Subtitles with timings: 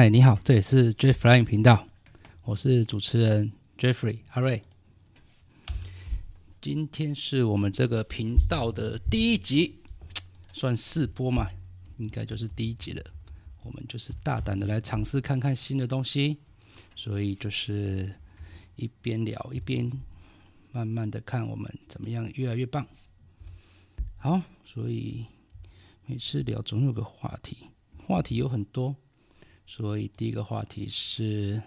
[0.00, 1.86] 嗨，你好，这里是 Jeffrey 频道，
[2.44, 4.62] 我是主持人 Jeffrey 阿瑞。
[6.62, 9.74] 今天是我们这个频道的第一集，
[10.54, 11.50] 算试播嘛，
[11.98, 13.04] 应该就是第一集了。
[13.62, 16.38] 我们就是大胆的来尝试看看新的东西，
[16.96, 18.10] 所以就是
[18.76, 19.92] 一边聊一边
[20.72, 22.86] 慢慢的看我们怎么样越来越棒。
[24.16, 25.26] 好，所以
[26.06, 27.58] 每次聊总有个话题，
[28.06, 28.96] 话题有很多。
[29.72, 31.62] 所以第一个话题是，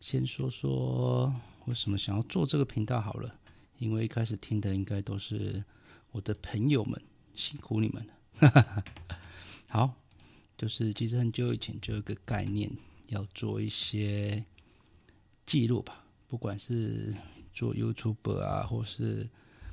[0.00, 1.32] 先说说
[1.66, 3.32] 为什么想要做这个频道好了。
[3.78, 5.64] 因为一开始听的应该都是
[6.10, 7.00] 我的朋友们，
[7.36, 8.84] 辛苦你们了。
[9.68, 9.94] 好，
[10.58, 12.68] 就是其实很久以前就有个概念，
[13.06, 14.44] 要做一些
[15.46, 17.14] 记录吧，不管是
[17.54, 19.30] 做 YouTube 啊，或是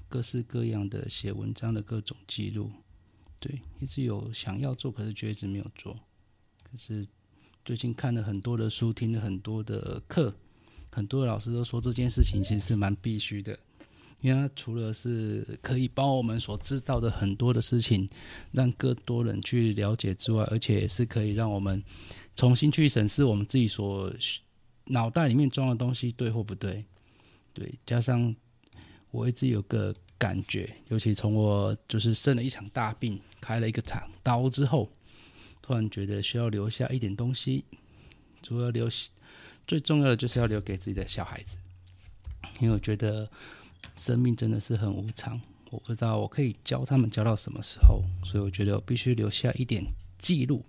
[0.07, 2.71] 各式各样的写文章的各种记录。
[3.39, 5.99] 对，一直有想要做，可是却一直没有做。
[6.69, 7.07] 可是
[7.63, 10.33] 最近看了很多的书，听了很多的课，
[10.91, 13.57] 很多的老师都说这件事情其实是蛮必须的，
[14.21, 18.09] 因为它除了是可以帮我们所知道的很多的事情，
[18.51, 21.81] 让更多人去了解之外，而且也是可以让我们
[22.35, 24.11] 重新去审视我们自己所
[24.85, 26.83] 脑袋里面装的东西对或不对。
[27.53, 28.35] 对，加上
[29.11, 34.89] 我一直有个感觉，尤其从我就是生了一场大病，开了一个场刀之后。
[35.67, 37.65] 突然觉得需要留下一点东西，
[38.41, 38.89] 除了留，
[39.67, 41.57] 最重要的就是要留给自己的小孩子，
[42.61, 43.29] 因为我觉得
[43.97, 49.83] 生命真的是很无常，我不知道我可以教他们教到什么时候，所以我觉得我必须留下一点
[50.17, 50.63] 记录，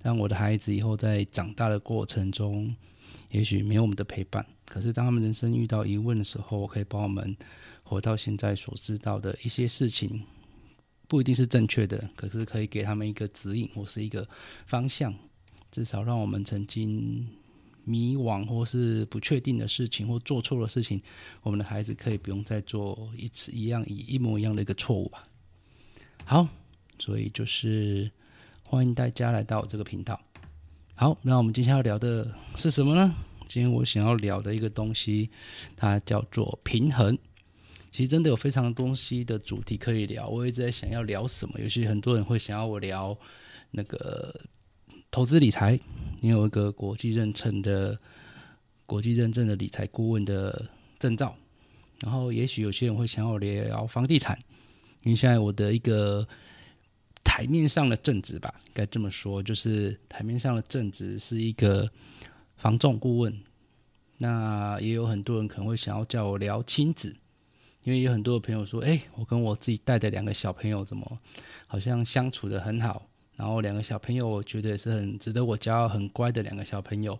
[0.00, 2.74] 让我的孩子以后在长大的过程中，
[3.28, 7.36] 也许没有我们的陪伴，可是当他们人生遇到疑问的时候，我可以帮我们
[7.82, 10.22] 活到现在所知道的一些事情。
[11.06, 14.26] 不一定是正确的，可是可以给他们一个指引或是一个
[14.66, 15.14] 方向，
[15.70, 17.26] 至少让我们曾经
[17.84, 21.00] 迷惘或是不确定的事情或做错的事情，
[21.42, 25.28] 我们的孩子可以不用再做一次一样一一模一样的一个错误吧。
[26.24, 26.48] 好，
[26.98, 28.10] 所以就是
[28.66, 30.18] 欢迎大家来到这个频道。
[30.94, 33.14] 好，那我们今天要聊的是什么呢？
[33.46, 35.28] 今天我想要聊的一个东西，
[35.76, 37.18] 它叫做平衡。
[37.94, 41.60] 其实真的有非常多东西的主题可以聊，我一直在想要聊什么。
[41.60, 43.16] 尤其很多人会想要我聊
[43.70, 44.34] 那个
[45.12, 45.78] 投资理财，
[46.20, 47.96] 你有一个国际认证的
[48.84, 50.68] 国际认证的理财顾问的
[50.98, 51.36] 证照。
[52.00, 54.36] 然后，也许有些人会想要聊房地产，
[55.04, 56.26] 因为现在我的一个
[57.22, 61.88] 台面上的正职吧，该这么说，就是台面上的正职是一个
[62.56, 63.32] 房仲顾问。
[64.18, 67.14] 那也有很多人可能会想要叫我聊亲子。
[67.84, 71.18] 因为有很多的朋友说，哎，我跟我自己带的两个小朋友怎么
[71.66, 73.06] 好像相处的很好，
[73.36, 77.18] 然后两个小朋友我觉得也是很值得我骄傲，很乖的两个小朋友，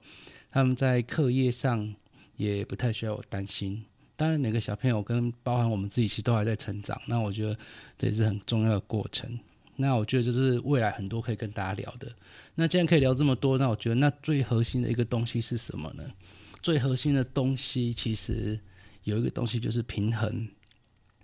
[0.51, 1.95] 他们在课业上
[2.37, 3.85] 也不太需要我担心。
[4.17, 7.55] 当然，每个小朋友跟包含我们自己其实都还在成长，那我觉得
[7.99, 9.39] 这也是很重要的过程。
[9.77, 12.11] 那我觉得就是未来很多可以跟大家聊的。
[12.55, 16.05] 那既然可以聊这么多，那我觉得那最核心的一个东西是什么呢？
[16.63, 18.59] 最核心的东西其实。
[19.05, 20.49] 有一个东西就是平衡，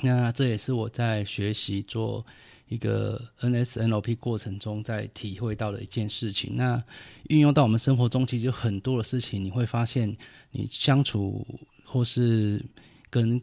[0.02, 2.24] 那这也是我在学习做
[2.68, 6.56] 一个 NSNOP 过程中在体会到的一件事情。
[6.56, 6.82] 那
[7.28, 10.16] 运用到我们生活中，其实很多的事情，你会发现
[10.50, 11.46] 你相处
[11.84, 12.62] 或是
[13.08, 13.40] 跟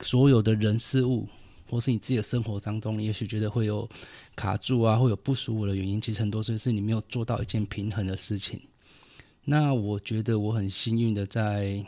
[0.00, 1.26] 所有的人事物，
[1.68, 3.88] 或是你自己的生活当中，也许觉得会有
[4.36, 8.60] 卡住啊，会有不舒服的原因，其实很多时候是你没有做到一件平衡的事情。
[9.44, 11.84] 那我觉得我很幸运的在。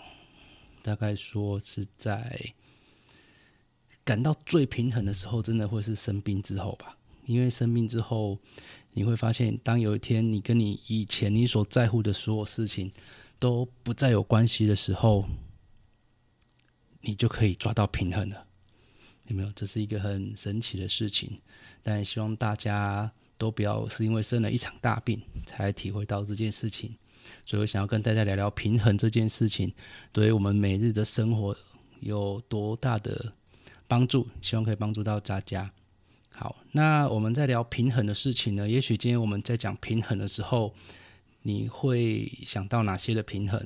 [0.82, 2.41] 大概说是在
[4.04, 6.96] 感到最平衡的时候，真的会是生病之后吧。
[7.26, 8.38] 因为生病之后，
[8.92, 12.91] 你会发现，当有一天你跟你以前你所在乎的所有事情
[13.38, 15.24] 都不再有关系的时候，
[17.03, 18.47] 你就可以抓到平衡了。
[19.27, 19.53] 有没有？
[19.53, 21.38] 这是一个很神奇的事情。
[21.82, 26.97] 但希望大家都不要是因为生了一场大病才体会到这件事情。
[27.44, 29.72] 所以我想要跟大家聊聊平衡这件事情，
[30.12, 31.56] 对于我们每日的生活
[32.00, 33.32] 有多大的
[33.86, 34.26] 帮助？
[34.40, 35.70] 希望可以帮助到大家。
[36.32, 38.68] 好，那我们在聊平衡的事情呢？
[38.68, 40.74] 也许今天我们在讲平衡的时候，
[41.42, 43.60] 你会想到哪些的平衡？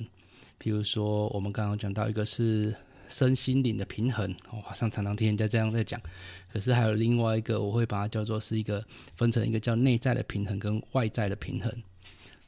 [0.60, 2.74] 譬如说，我们刚刚讲到一个是
[3.08, 6.00] 身心灵的平衡，我好像常常听人家这样在讲。
[6.52, 8.84] 可是还有另外一个，我会把它叫做是一个
[9.14, 11.70] 分成一个叫内在的平衡跟外在的平衡。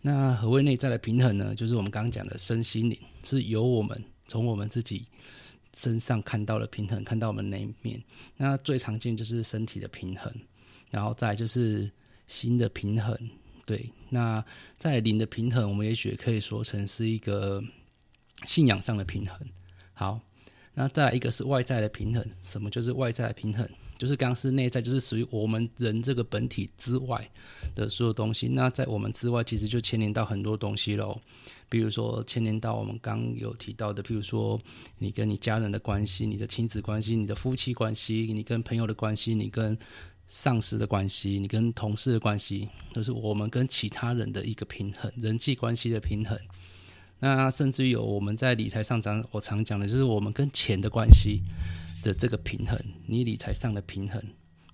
[0.06, 1.52] 那何谓内在的平衡呢？
[1.52, 5.04] 就是我们刚刚讲的身心灵，是由我们从我们自己
[5.74, 8.00] 身上看到的平衡，看到我们那一面。
[8.36, 10.32] 那最常见就是身体的平衡，
[10.92, 11.90] 然后再就是
[12.28, 13.18] 心的平衡
[13.64, 14.44] 对，那
[14.78, 17.60] 在灵的平衡，我们也许可以说成是一个
[18.44, 19.36] 信仰上的平衡。
[19.92, 20.20] 好，
[20.74, 23.68] 那再来一个是外在的平衡，什么就是外在的平衡？
[23.98, 27.28] 就是刚是内在，就是属于我们人这个本体之外
[27.74, 28.48] 的所有东西。
[28.48, 31.18] 那在我们之外，其实就牵连到很多东西喽。
[31.68, 34.60] 比如说牵连到我们刚有提到的，譬如说
[34.98, 39.76] 你跟你家人的关系、你的亲子关系、你的夫妻关系、你跟朋友的关系、你跟
[40.28, 46.38] 上司的关系、你跟同事的关系，都是我们跟其他人的一个平衡，人际关系的平衡。
[47.18, 51.40] 那甚至有我们在理财上讲，我常讲的就是我们跟钱的关系。
[52.06, 54.22] 的这个平衡，你理财上的平衡，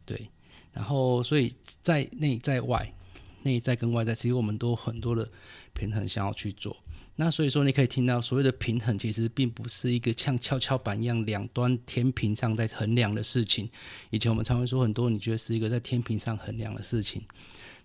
[0.04, 0.28] 对，
[0.70, 1.50] 然后所以
[1.80, 2.94] 在内在外，
[3.42, 5.26] 内在跟外在，其实我们都很多的
[5.72, 6.76] 平衡想要去做。
[7.16, 13.66] 那所以说，你可以听到所谓的平衡，其实并不是一个像跷跷板一样两端天平上在衡量的事情。
[14.10, 17.22] 以前我们常会说很多，你觉得是一个在天平上衡量的事情，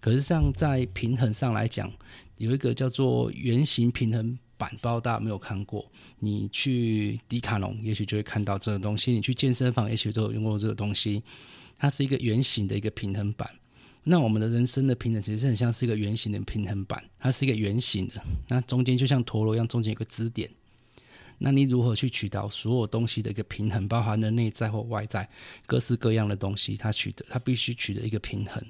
[0.02, 1.90] 可是像在平衡上来讲，
[2.36, 4.38] 有一个叫做圆形平衡。
[4.58, 5.90] 板包大家没有看过，
[6.20, 11.24] 你去迪卡侬也许就会看到这个东西，你去健身房也许都有用过这个东西。
[11.78, 13.48] 它是一个圆形的一个平衡板。
[14.04, 18.16] 那我们的人生的平衡其实很像是一个圆形的平衡板，它是一个圆形的，
[18.48, 20.50] 那中间就像陀螺一样，中间有个支点。
[21.38, 25.30] 那你如何去取到所有东西的一个平衡，包含了内在或外在
[25.68, 28.64] 各式各样的东西，它取得它必须取得一个平衡。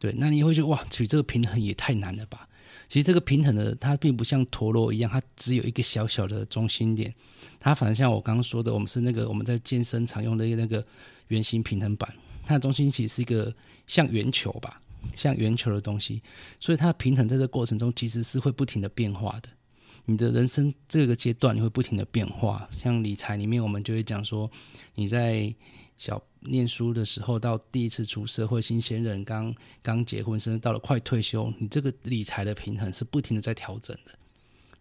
[0.00, 2.48] 对，那你会觉得哇，取这个平衡也太难了吧？
[2.88, 7.14] 其实这个平衡的，它并不像陀螺一样，它只有一个小小的中心点。
[7.58, 10.84] 它反正像我刚刚说的，我们是那个我们在健身常用的那个
[11.28, 12.12] 圆形平衡板，
[12.44, 13.54] 它的中心其实是一个
[13.86, 14.80] 像圆球吧，
[15.16, 16.20] 像圆球的东西。
[16.60, 19.48] 所以它的平衡在这过程中其实是会不停的变化的。
[20.04, 24.50] 你的人生这个阶段你会不停的变化，像理财里面我们就会讲说，
[24.94, 25.54] 你在
[25.96, 26.22] 小。
[26.44, 34.12] 念书的时候，到第一次出社会，新鲜人刚刚结婚，甚至到了快退休，你这个理财的平衡是不停的在调整的。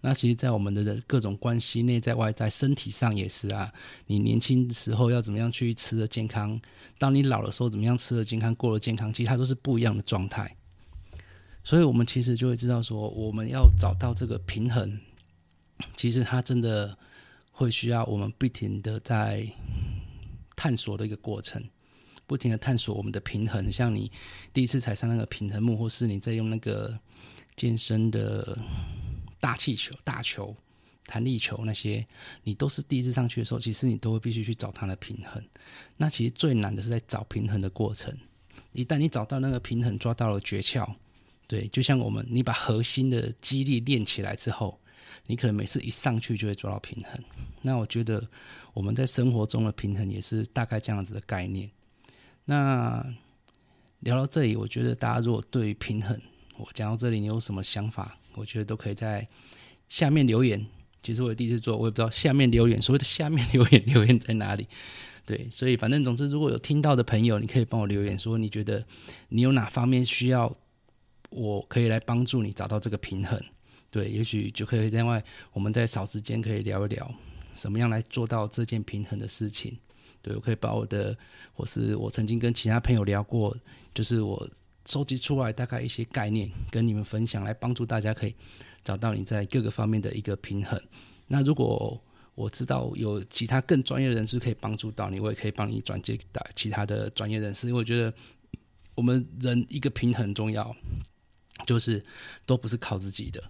[0.04, 3.72] 那其实，在我们的各种关系内在外在，身体上也是啊。
[4.08, 6.60] 你年轻时候要怎么样去吃的健康，
[6.98, 10.56] 当你老的时候怎么样吃的健康，过了健康，其实它都是不一样的状态。
[11.64, 15.00] 所以，我们其实就会知道说，我们要找到这个平衡，
[15.96, 16.98] 其实它真的
[17.52, 19.48] 会需要我们不停的在。
[20.62, 21.60] 探索的一个过程，
[22.28, 23.72] 不停的探索我们的平衡。
[23.72, 24.12] 像你
[24.54, 26.96] 第一次踩上那个平衡木，或是你在用那个
[27.56, 28.56] 健身的
[29.40, 30.56] 大气球、大球、
[31.08, 32.06] 弹力球那些，
[32.44, 35.44] 你都是第一次上去的时候，其实你都会必须去找它的平衡。
[35.98, 38.16] 那其实最难的是在找平衡的过程。
[38.72, 40.88] 一旦你找到那个平衡，抓到了诀窍，
[41.48, 44.80] 对，就像我们你把核心的肌力练起来之后。
[45.28, 47.24] 你可能每次一上去就会做到平衡，
[47.62, 48.28] 那我觉得
[48.74, 51.70] 我们在生活中的平衡也是大概这样子的概念。
[52.46, 53.06] 那
[54.00, 56.20] 聊到这里，我觉得大家如果对于平衡，
[56.58, 58.18] 我讲到这里，你有什么想法？
[58.34, 59.28] 我觉得都可以在
[59.90, 60.66] 下面留言。
[61.04, 64.68] 其实我第一次做，我也不知道下面留言所谓的下面留言留言在哪里。
[65.26, 68.84] 对，所以反正总之，如果有听到的朋友，你可以帮我留言说，你觉得
[69.30, 70.56] 你有哪方面需要，
[71.30, 73.40] 我可以来帮助你找到这个平衡。
[73.92, 77.14] 对，也许就可以另外，我们在少时间可以聊一聊，
[77.56, 79.78] 什么样来做到这件平衡的事情。
[80.24, 81.18] 对我可以把我的，
[81.52, 83.56] 或是我曾经跟其他朋友聊过，
[83.94, 84.50] 就是我
[84.86, 88.34] 收集出来大概一些概念，跟你们分享，来帮助大家可以
[88.84, 90.82] 找到你在各个方面的一个平衡。
[91.28, 92.02] 那如果
[92.34, 98.14] 我知道有其他更专业的人士可以帮助到你，我也可以帮你转接到其他的专业人士，因为我觉得
[98.96, 100.74] 我们人一个平衡重要，
[101.66, 102.04] 就是
[102.46, 103.44] 都不是靠自己的。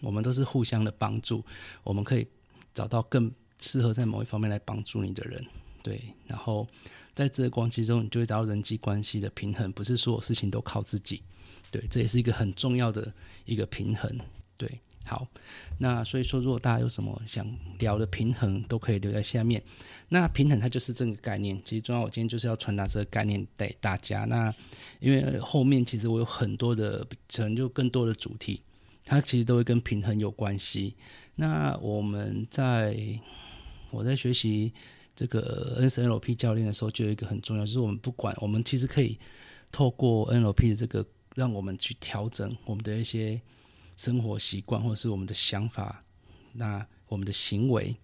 [0.00, 1.44] 我们都是互相的帮助，
[1.84, 2.26] 我们可以
[2.74, 5.44] 找到更适合在某一方面来帮助你的人，
[5.82, 6.00] 对。
[6.26, 6.66] 然后
[7.14, 11.22] 在这个关系中，你就会找到人际关系的平衡，不是所有事情都靠自己，
[11.70, 11.84] 对。
[11.90, 13.12] 这也是一个很重要的
[13.44, 14.18] 一个平衡，
[14.56, 14.80] 对。
[15.02, 15.26] 好，
[15.78, 17.44] 那所以说，如果大家有什么想
[17.80, 19.60] 聊的平衡，都可以留在下面。
[20.10, 22.02] 那平衡它就是这个概念，其实重要。
[22.02, 24.24] 我今天就是要传达这个概念给大家。
[24.26, 24.54] 那
[25.00, 27.04] 因为后面其实我有很多的，
[27.34, 28.60] 可能就更多的主题。
[29.04, 30.94] 它其实都会跟平衡有关系。
[31.34, 32.96] 那我们在
[33.90, 34.72] 我在学习
[35.16, 39.18] 这个 NLP 教练的时候，就有一个很重要，就是我们不管我们其实可以
[39.72, 41.04] 透过 NLP 的这个，
[41.34, 43.40] 让我们去调整我们的一些
[43.96, 46.04] 生活习惯，或者是我们的想法，
[46.52, 47.96] 那我们的行为。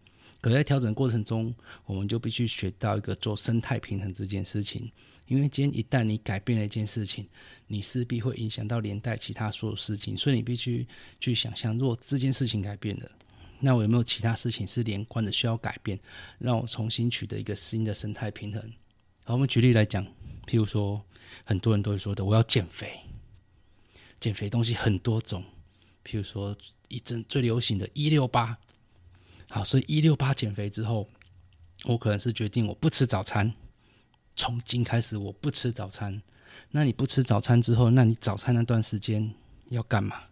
[0.48, 1.52] 可在调整过程中，
[1.86, 4.88] 我们就必须学到一个做生态平衡这件事情。
[5.26, 7.26] 因为今天一旦你改变了一件事情，
[7.66, 10.86] 你势必会影响到连带其他所有事情，所以你必须
[11.18, 13.10] 去想象，如果这件事情改变了，
[13.58, 15.98] 那我有没有其他事情是连贯的需要改变，
[16.38, 18.62] 让我重新取得一个新的生态平衡？
[19.24, 20.04] 好，我们举例来讲，
[20.46, 21.02] 譬如说，
[21.42, 23.00] 很多人都会说的，我要减肥。
[24.20, 25.42] 减肥东西很多种，
[26.04, 28.56] 譬如说一阵最流行的“一六八”，
[29.56, 31.08] 好，所以一六八减肥之后，
[31.84, 33.50] 我可能是决定我不吃早餐，
[34.36, 36.20] 从今开始我不吃早餐。
[36.70, 39.32] 那你不吃早餐之后，那你早餐那段时间
[39.70, 40.24] 要干嘛？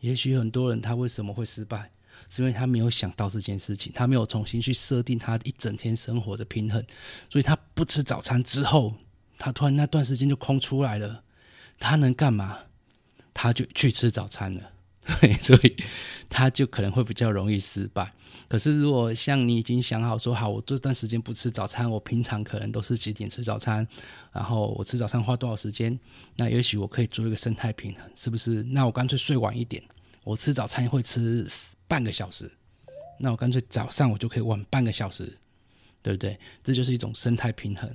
[0.00, 1.90] 也许很多人他为什么会失败，
[2.30, 6.82] 是因为他没有想到这件事情，他没有重新去设定他一整天生活的平衡，
[7.28, 8.94] 所以他不吃早餐之后，
[9.36, 11.22] 他突然那段时间就空出来了，
[11.78, 12.60] 他能干嘛？
[13.34, 14.72] 他就去吃早餐了。
[15.08, 15.76] 对，所以
[16.28, 18.12] 他就可能会比较容易失败。
[18.46, 23.86] 可是如果像你已经想好说好，我这段时间不吃早餐，我平常可能都是几点吃早餐，
[24.32, 25.98] 然后我吃早餐花多少时间，
[26.36, 28.62] 那也许我可以做一个生态平衡，是不是？
[28.64, 29.82] 那我干脆睡晚一点，
[30.24, 31.46] 我吃早餐会吃
[31.86, 32.50] 半个小时，
[33.18, 35.38] 那我干脆早上我就可以晚半个小时，
[36.02, 36.38] 对不对？
[36.62, 37.90] 这就是一种生态平衡。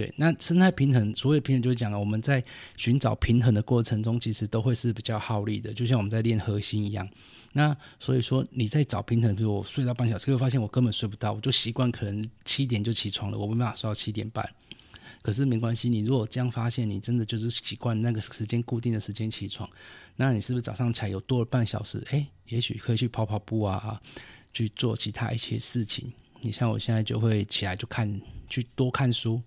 [0.00, 2.42] 对，那生态平衡，所谓平衡就是讲了，我们在
[2.78, 7.06] 寻找平衡的过程中，其实都会是比较耗力的，就像我们在练核心一样。
[7.52, 14.48] 那所以说你在找平衡，比如我睡到半小时，会发现我根本睡不到，我就习惯可能七点就起床了，我没办法睡到七点半。
[15.20, 19.68] 可是没关系，你如果这样发现，你真的就是习惯那个时间固定的时间起床，
[20.16, 22.02] 那你是不是早上起来有多了半小时？
[22.10, 24.00] 哎，也许可以去跑跑步啊，
[24.54, 26.10] 去做其他一些事情。
[26.40, 29.42] 你像我现在就会起来就看，去多看书。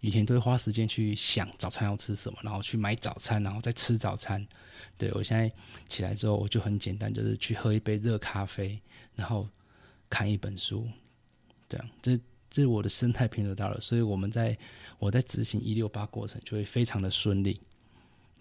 [0.00, 4.46] 以前都会花时间去想早餐要吃什么，然后去买早餐，然后再吃早餐。
[4.96, 5.50] 对我现在
[5.88, 8.80] 起来之后，我就很简单，就是去喝一杯热咖啡，
[9.14, 9.48] 然后
[10.08, 10.88] 看一本书。
[11.68, 12.16] 这样，这
[12.50, 14.56] 这是我的生态平衡到了，所以我们在
[14.98, 17.60] 我在执行一六八过程就会非常的顺利。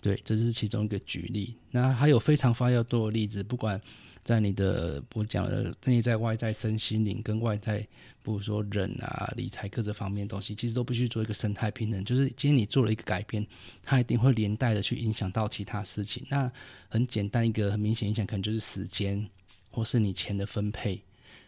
[0.01, 1.55] 对，这是其中一个举例。
[1.71, 3.79] 那还有非常发要多的例子，不管。
[4.23, 7.87] 在你的我讲的内在外在身心灵跟外在，比
[8.25, 12.03] 如说人啊、理财各这方面的东西，其实都必须做一个生态平衡。
[12.03, 13.47] 就是今天你做了一个改变，
[13.81, 16.25] 它一定会连带的去影响到其他事情。
[16.27, 16.51] 那
[16.89, 19.25] 很简单一个很明显影响，可能就是时间
[19.71, 21.01] 或是你钱的分配。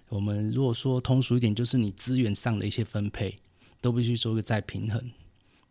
[0.08, 3.38] 我们如果说通俗一点，就是你资源上的一些分配，
[3.82, 5.12] 都必须做一个再平衡。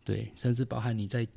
[0.05, 1.27] 对，甚至包含你在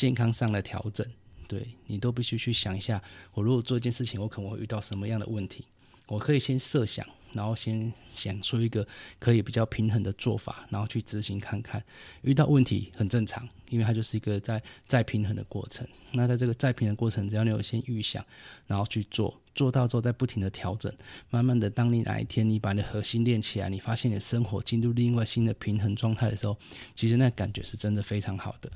[0.00, 1.06] 健康上的调整。
[1.46, 3.02] 对你都必须去想一下，
[3.34, 5.66] 我如果做一件事情，我可能会遇到什么样的问题？
[6.06, 8.86] 我可以先设想，然后先想出一个
[9.18, 11.84] 可以比较平衡的做法，然后去执行看看。
[12.22, 15.86] 遇到问题很正常，因为它就是一个在再平衡的过程。
[16.12, 18.24] 那在这个再平衡过程，只要你有先预想，
[18.66, 20.92] 然后去做，做到之后再不停的调整，
[21.30, 26.56] 慢慢的，当你哪一天你把你的核心练起来，你发现你的生活进入另外新的平衡状态的时候，
[26.94, 28.70] 其实那感觉是真的非常好的。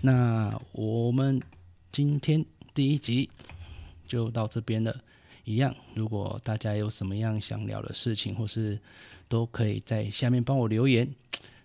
[0.00, 1.42] 那我们。
[1.94, 3.28] 今天第一集
[4.08, 4.98] 就到这边了，
[5.44, 5.76] 一样。
[5.94, 8.80] 如果大家有什么样想聊的事情，或是
[9.28, 11.06] 都可以在下面帮我留言。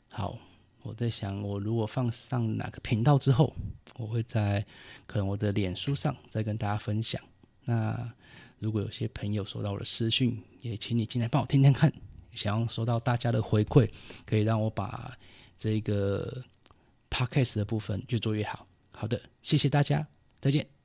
[0.10, 0.38] 好，
[0.82, 3.54] 我在想，我如果放上哪个频道之后，
[3.96, 4.66] 我会在
[5.06, 7.22] 可能我的脸书上再跟大家分享。
[7.64, 8.12] 那
[8.60, 11.90] 如果有些朋友收到我的私讯，也请你进来帮我听听看。
[12.34, 13.90] 想要收到大家的回馈，
[14.26, 15.18] 可以让我把
[15.58, 16.44] 这个
[17.10, 18.68] podcast 的部分越做越好。
[18.92, 20.08] 好的，谢谢大家。
[20.40, 20.77] 再见。